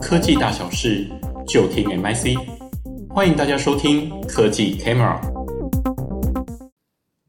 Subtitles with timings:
[0.00, 1.06] 科技大小事
[1.46, 2.34] 就听 MIC，
[3.10, 5.20] 欢迎大家收听科技 Camera。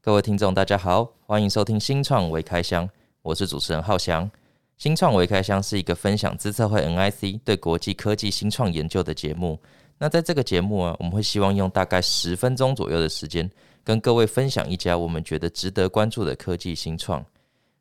[0.00, 2.88] 各位听众，大家好，欢迎收听新创微开箱，
[3.20, 4.30] 我是主持人浩翔。
[4.78, 9.60] 新创微开箱是一个分享资策会 NIC 对国际科技新创研究的节目。
[9.98, 13.48] 那在这个节目啊，我们会希望用大概十分钟左右的时间，
[13.84, 17.22] 跟各位分享一家我们觉得值得关注的科技新创。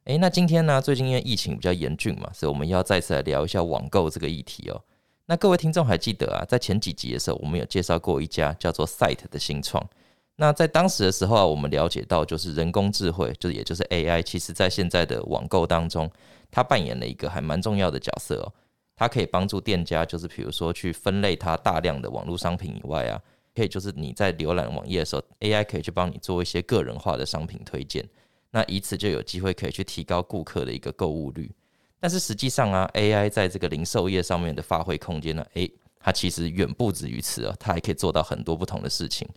[0.05, 4.81] 诶，那今天呢，最近因为疫情比较严峻嘛，所以我们要再次来聊一下网购这个议题哦。
[5.27, 9.87] 那各位听众还记得啊，在前几集的时候，我们有介绍过一家叫做 Site 的新创。
[10.37, 16.09] 那在当时的时候啊，我们了解到，就是人工智慧，就也就是 AI，其实在现在的网购当中，
[16.49, 18.51] 它扮演了一个还蛮重要的角色哦。
[18.95, 23.21] 它可以帮助店家，就是比如说去分类它大量的网络商品以外啊，
[23.55, 28.03] 可以就是你在浏览网页的时候，AI 可以去帮你做一些个人化的商品推荐，
[28.51, 31.49] 那以此就有机会可以去提高顾客的一个购物率。
[31.99, 39.27] 但是实际上啊，AI 在这个零售业上面的发挥空间呢，诶，它其实远不止于此哦，它还可以做到很多不同的事情。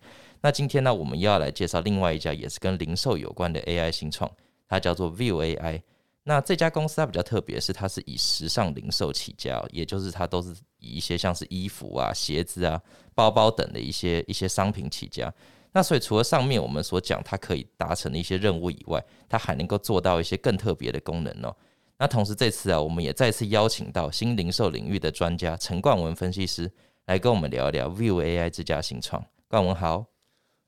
[0.40, 4.30] 那今天呢，我们又要来介绍另外一家也是跟零售有关的 AI 新创，
[4.68, 5.82] 它叫做 View AI。
[6.26, 12.80] 那这家公司它比较特别，是它是以时尚零售起家，也就是它都是以一些像是衣服啊、鞋子啊、
[13.14, 15.30] 包包等的一些一些商品起家。
[15.74, 21.54] 那所以除了上面我们所讲它可以达成的一些任务以外，它还能够做到一些更特别的功能哦。
[21.98, 26.70] 那同时这次啊，我们也再次邀请到新零售领域的专家陈冠文分析师
[27.06, 29.24] 来跟我们聊一聊 View AI 这家新创。
[29.48, 30.06] 冠文好。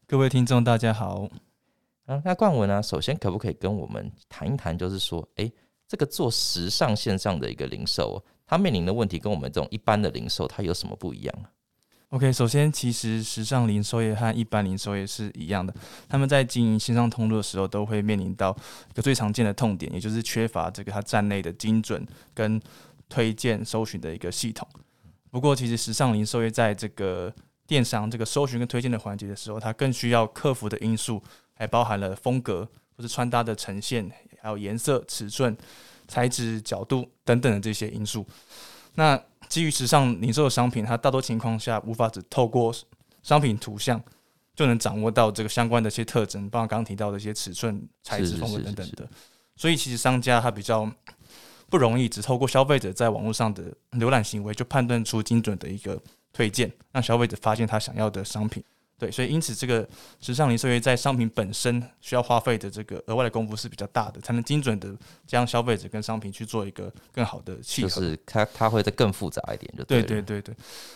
[0.08, 1.28] 各位听众，大家好。
[2.06, 2.82] 啊，那冠文呢？
[2.82, 5.52] 首先，可不可以跟我们谈一谈，就是说，诶，
[5.86, 11.34] 这个做时尚线上的一个零售，它面临的问题跟我们这种一般的零售，它有什么不一样
[12.10, 15.74] ？OK，首先，其实时尚零售业和一般零售业是一样的，
[16.08, 18.56] 他们在经营线上通路的时候，都会面临到
[18.90, 22.60] 一个最常见的痛点，也就是缺乏这个它站内的精准跟
[23.08, 24.66] 推荐搜寻的一个系统。
[25.30, 27.32] 不过，其实时尚零售业在这个
[27.66, 31.22] 电商这个搜寻跟推荐的环节的时候，它更需要克服的因素，
[31.54, 34.08] 还包含了风格或是穿搭的呈现，
[34.40, 35.54] 还有颜色、尺寸、
[36.06, 38.24] 材质、角度等等的这些因素。
[38.96, 42.74] 那基于时尚零售的商品，它大多情况下无法只透过
[43.22, 44.02] 商品图像
[44.56, 49.08] 就能掌握到这个相关的一些特征，包括刚刚提到的一些尺寸、材质、风格等等的。
[49.54, 50.90] 所以，其实商家他比较
[51.70, 56.02] 不容易只透过消费者在网络上的浏览行为，就判断出精准的一个。
[56.32, 58.62] 推荐让消费者发现他想要的商品，
[58.98, 59.86] 对，所以因此这个
[60.20, 64.88] 时尚零售业在商品本身需要花费的这个额外的功夫是比较大的，才能精准的
[65.26, 67.88] 将消费者跟商品去做一个更好的契合。
[67.88, 70.54] 就是它它会再更复杂一点，就对对对对。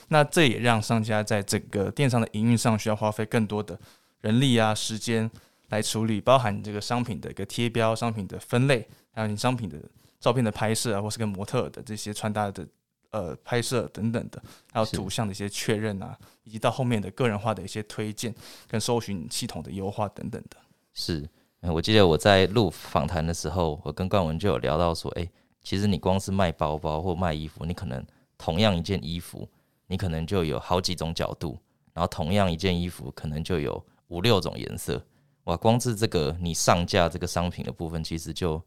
[0.09, 3.78] 那这也让商家在整个电商的营运上需要花费更多的
[4.22, 5.31] 人力啊时间
[5.69, 9.77] 来处理，包含这个商品的一个贴标、商品的分类，还有你商品的
[10.19, 12.66] 照片的拍摄啊，或是跟模特的这些穿搭的。
[13.10, 14.41] 呃，拍摄等等的，
[14.72, 18.32] 还有图像的一些确认啊，以及到后面的个人化的一些推荐
[18.69, 20.56] 跟搜寻系统的优化等等的。
[20.94, 21.28] 是，
[21.62, 25.28] 我记得我在录访谈的时候，我跟冠文就有聊到说，诶，
[25.60, 28.00] 其实你光是卖包包或卖衣服，你可能
[28.38, 29.48] 同样一件衣服，
[29.88, 31.59] 你可能就有好几种角度，
[31.92, 35.04] 然后同样一件衣服可能就有五六种颜色，
[35.44, 38.62] 哇，光是这个你上架这个商品的部分，其实就。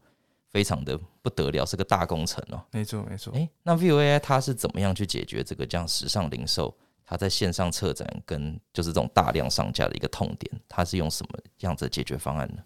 [0.54, 2.62] 非常的不得了，是个大工程哦。
[2.70, 3.34] 没错，没错。
[3.34, 6.72] 诶，那 View AI 它是怎么样去解决这个这样时尚零售
[7.04, 10.60] 它在线上策展跟就是这种大量上架的一个痛点？
[10.68, 12.62] 它是用什么样子的解决方案呢？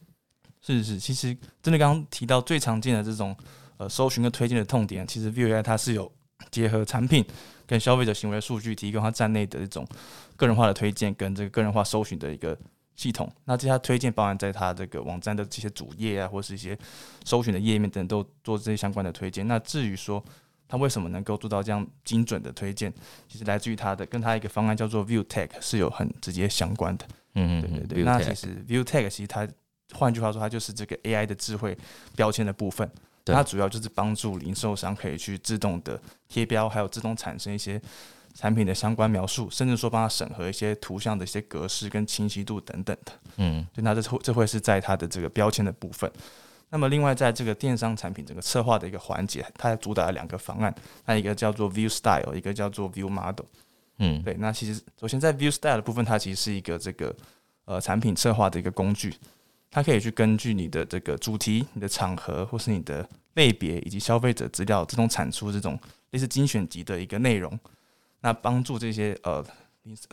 [0.60, 3.34] 是是，其实真的刚刚提到最常见的这种
[3.78, 6.12] 呃搜寻跟推荐的痛点，其实 View AI 它是有
[6.50, 7.24] 结合产品
[7.66, 9.88] 跟消费者行为数据，提供它站内的这种
[10.36, 12.54] 个人化的推荐跟这个个人化搜寻的一个。
[12.98, 16.76] 系统，那这些推荐包含在它这个网站的这些主页啊，或是一些
[17.24, 19.46] 搜寻的页面等，都做这些相关的推荐。
[19.46, 20.22] 那至于说
[20.66, 22.92] 它为什么能够做到这样精准的推荐，
[23.28, 27.06] 其实来自于它的跟它一个方案叫做 View Tag 是有很直接相关的。
[27.36, 28.02] 嗯嗯，对对对。
[28.02, 29.46] 那其实 View Tag 其实它
[29.92, 31.78] 换句话说，它就是这个 AI 的智慧
[32.16, 32.90] 标签的部分。
[33.24, 37.80] 它主要就是帮助零售商可以去自动的贴标，还有自动产生一些。
[38.38, 46.08] 产品的相关描述，甚至说帮他审核一些图像的一些格式跟清晰度等等的，嗯，就那这会这会是在它的这个标签的部分。
[46.70, 50.72] 那么另外在这个电商产品整个策划的一个环节，它主打了两个方案，
[51.04, 53.46] 那一个叫做 View Style，一个叫做 View Model。
[53.98, 54.36] 嗯，对。
[54.38, 57.12] 那其实首先在 View Style 的部分，它其实是一个这个
[57.64, 59.12] 呃产品策划的一个工具，
[59.68, 63.04] 它可以去根据你的这个主题、你的场合或是你的
[63.34, 65.76] 类别以及消费者资料，自动产出这种
[66.12, 67.58] 类似精选集的一个内容。
[68.20, 69.44] 那帮助这些呃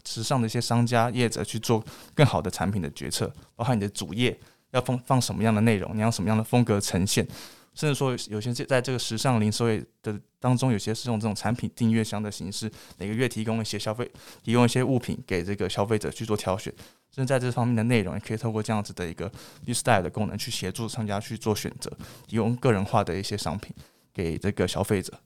[0.06, 4.40] 时尚的一些商家业者去做更好的产品的决策，包括你的主页
[4.72, 7.28] 要放放什么样的内容，你要什么样的风格呈现，
[7.74, 14.10] 甚至说有些在这个时尚零售业的当中有些是用这种产品订阅箱的形式，每个月提供一些消费，
[14.44, 16.74] 提供一些物品给这个消费者去做挑选。
[17.12, 19.32] 甚至在这方面的内容，也可以透过这样子的一个
[19.66, 21.90] View Style 的功能去协助商家去做选择，
[22.28, 23.74] 提供个人化的一些商品
[24.14, 25.18] 给这个消费者。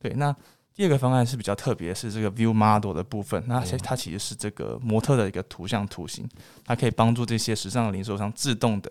[0.00, 0.34] 对，那
[0.74, 3.42] 第二个方案是比较特别，是这个 View Model 的部分。
[3.46, 6.28] 那它其实是这个模特的一个图像图形，
[6.64, 8.90] 它可以帮助这些时尚的零售商自动的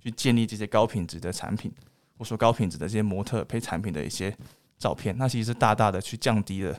[0.00, 1.72] 去建立这些高品质的产品，
[2.18, 4.32] 我说高品质的这些模特配产品的一些
[4.78, 5.16] 照片。
[5.18, 6.72] 那其实是大大的去降低了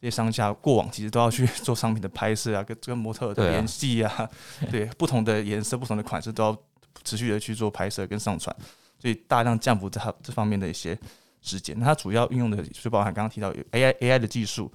[0.00, 4.30] 这些商家过往其实都要去做商品的拍摄啊，跟这个模特的联系啊，
[4.72, 6.56] 对不同的颜色、不同的款式都要
[7.02, 8.56] 持续的去做拍摄跟上传，
[8.98, 10.98] 所以大量降幅这这方面的一些。
[11.44, 14.72] 之间，那它主要运用的就包含刚刚提到有 AI AI 的技术，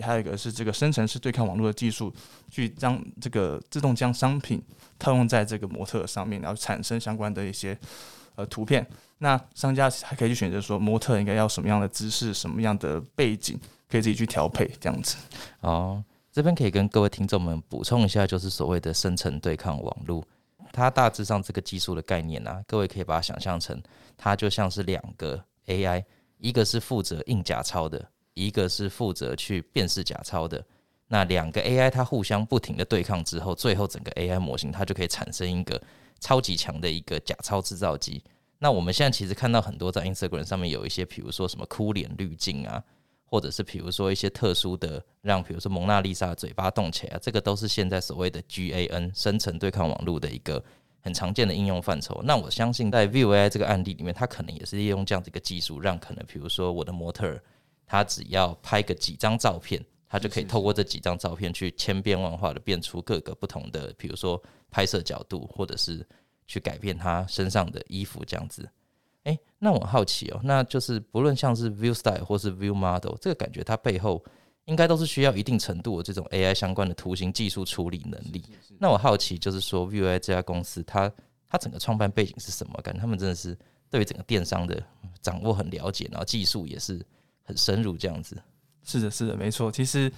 [0.00, 2.12] 还有一个是这个生成式对抗网络的技术，
[2.50, 4.60] 去将这个自动将商品
[4.98, 7.78] 套用在这个模特上面，然后产生相关的一些
[8.34, 8.84] 呃图片。
[9.18, 13.58] 那商家还可以去选择说模特应该要什么样的姿势、什么样的背景，
[13.88, 15.16] 可以自己去调配这样子。
[15.60, 16.02] 哦，
[16.32, 20.24] 这边可以跟各位听众们补充一下，就是所谓的生成对抗网络，
[20.72, 23.80] 它大致上这个技术的概念啊，各位可以把它想象成，
[24.16, 25.44] 它就像是两个。
[25.70, 26.04] AI
[26.38, 30.64] 一个是负责印假钞的，一个是负责去辨识假钞的。
[31.06, 35.80] 那两个 AI 它互相不停的对抗之后，最后整个 AI 模型它就可以产生一个
[36.18, 38.22] 超级强的一个假钞制造机。
[38.58, 42.82] 那我们现在其实看到很多在 Instagram 上面有一些，比如说什么哭脸滤镜啊，
[43.24, 50.62] 或者是比如说一些特殊的让，比如说蒙娜丽莎的嘴巴动起来，这个都是现在所谓的 GAN 生成对抗网络的一个。
[51.02, 57.42] 很常见的应用范畴，那我相信在 View AI 这个案例里面，它可能也是利用这样子一个技术，让可能比如说我的模特儿，
[57.86, 66.06] 他只要拍个几张照片，他就可以透过这几张照片去千变万化的变出各个不同的，比如说拍摄角度，或者是
[66.46, 68.68] 去改变他身上的衣服这样子。
[69.24, 74.22] 诶，那我好奇哦，那就是不论像是 View Style 或是 View Model，这个感觉它背后。
[74.70, 78.40] 应该都是需要一定程度的这种 AI 相关的图形技术处理能力。
[78.78, 81.10] 那我好奇，就是说 AI 这家公司，它
[81.48, 82.80] 它整个创办背景是什么？
[82.80, 83.58] 感觉他们真的是
[83.90, 84.80] 对于整个电商的
[85.20, 87.04] 掌握很了解，然后技术也是
[87.42, 88.40] 很深入这样子。
[88.84, 89.72] 是的，是的，没错。
[89.72, 90.10] 其实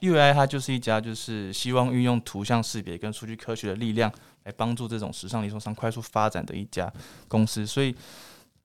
[0.00, 6.92] AI 它就是一家就是希望运用图像识别跟数据科学的力量来帮助这种时尚零售商快速发展的一家
[7.28, 7.94] 公司，所以。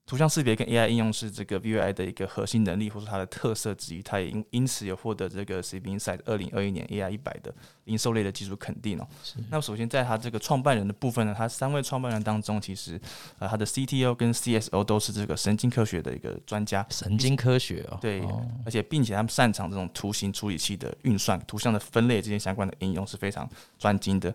[0.06, 4.00] 图像识别跟 AI 应用是这个 AI 的一个核心能力，或是它的特色之一。
[4.00, 7.52] 它也因因此也获得这个 CB Insight 二零二一年 AI 一百的
[7.86, 9.08] 零售类的技术肯定哦。
[9.50, 13.00] 那么首先在它这个创办人的部分呢，它三位创办人当中，其实
[13.40, 16.86] 呃它的 CTO 跟 CSO 都是这个神经科学的一个专家。
[16.88, 18.22] 神经科学哦，对，
[18.64, 24.32] 而且并且他们擅长这种图形处理器的运算、图像的分类这些相关的应用是非常专精的。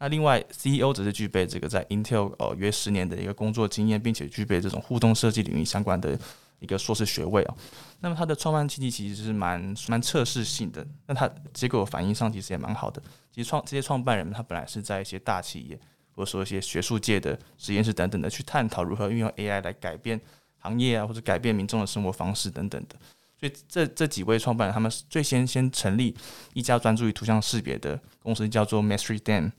[0.00, 6.16] 那另外，CEO 则是具备这个在 Intel 呃约十年的一个工作经验，并且具备这种互动设计领域相关的
[6.60, 7.56] 一个硕士学位哦。
[8.00, 13.02] 那么他的创办契机其实是蛮蛮测试性的，那他结果反应上其实也蛮好的。
[13.32, 15.78] 其实创这些创办人他本来是在一些大企业，
[16.14, 20.20] 或者说一些学术界的实验室等等的去探讨如何运用 AI 来改变
[20.58, 22.96] 行业啊，或者改变民众的生活方式等等的。
[23.38, 26.16] 所以这这几位创办人他们最先先成立
[26.54, 29.52] 一家专注于图像识别的公司，叫做 Mastery Dam。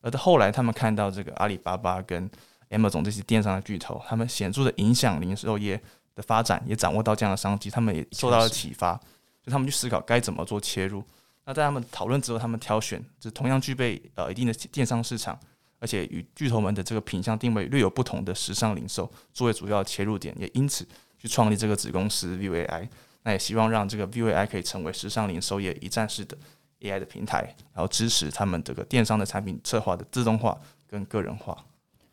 [0.00, 2.30] 而后来，他们看到这个阿里巴巴跟
[2.70, 5.78] Amazon 这些电商的巨头，他们显著的影响零售业
[6.14, 8.98] 的发展，也掌握到这样的商机，他们也受到了启发，
[9.44, 11.04] 就他们去思考该怎么做切入。
[11.44, 15.38] 那在他们讨论之后，他们挑选就同样具备呃一定的电商市场，
[15.78, 22.88] 而且与巨头们的这个品相定位略有不同的时尚零售作为主要切入点，也因此去创立这个子公司 View AI。
[23.22, 26.36] 那也希望让这个 View AI 可以成为时尚零售业一站式的。
[26.82, 27.42] AI 的平台，
[27.74, 30.58] 然后支持他们这个电商的产品策划的自动化
[30.88, 31.62] 跟个人化。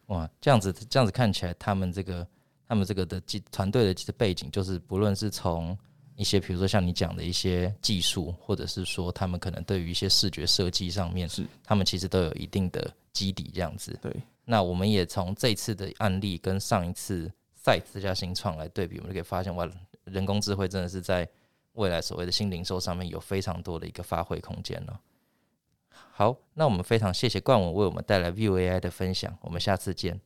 [0.08, 2.28] 哇，这样子这样子看起来，他们这个
[2.68, 5.78] 他们这个的技团队的的背景，就是不论是从
[6.18, 13.50] 一些比如说像你讲的一些技术，或者是说他们可能对于一些视觉设计上面，是他们其实都有一定的基底。
[13.54, 14.14] 这样子，对。
[14.44, 17.32] 那我们也从这次的案例跟上一次
[17.64, 19.66] Sight 这家新创来对比，我们就可以发现，哇，
[20.12, 21.30] 人工智慧真的是在。
[21.78, 25.00] 未来所谓的新零售上面有非常多的一个发挥空间呢。
[26.12, 30.20] 好，那我们非常谢谢冠文为我们带来 View AI 的分享，我们下次见。